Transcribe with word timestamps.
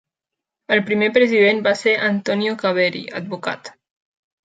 El 0.77 0.81
primer 0.87 1.09
president 1.17 1.63
va 1.69 1.75
ser 1.83 1.95
Antonio 2.09 2.59
Caveri, 2.65 3.07
advocat. 3.25 3.75